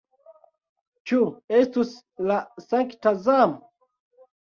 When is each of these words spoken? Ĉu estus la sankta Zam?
Ĉu 1.09 1.19
estus 1.57 1.91
la 2.31 2.37
sankta 2.69 3.13
Zam? 3.27 3.55